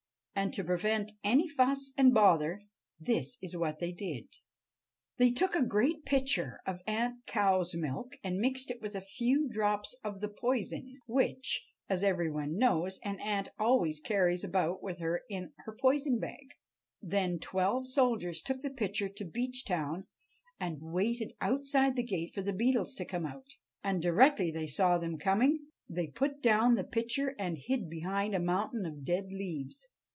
[0.33, 2.61] And to prevent any fuss and bother,
[2.99, 4.25] this is what they did:
[5.17, 9.47] They took a great pitcher of ant cow's milk and mixed with it a few
[9.51, 14.97] drops of the poison, which, as every one knows, an ant always carries about with
[14.97, 16.53] her in her poison bag.
[17.03, 20.05] Then twelve soldiers took the pitcher to Beechtown
[20.59, 23.45] and waited outside the gate for the Beetles to come out.
[23.83, 28.39] And directly they saw them coming they put down the pitcher and hid behind a
[28.39, 29.87] mountain of dead leaves.